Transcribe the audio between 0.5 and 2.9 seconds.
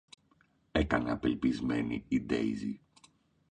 έκανε απελπισμένη η Ντέιζη